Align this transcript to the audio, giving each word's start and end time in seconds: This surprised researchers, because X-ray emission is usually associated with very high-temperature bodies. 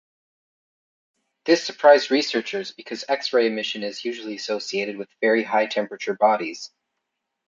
This 1.45 1.63
surprised 1.63 2.09
researchers, 2.09 2.71
because 2.71 3.05
X-ray 3.07 3.45
emission 3.45 3.83
is 3.83 4.03
usually 4.03 4.33
associated 4.33 4.97
with 4.97 5.09
very 5.21 5.43
high-temperature 5.43 6.15
bodies. 6.15 6.71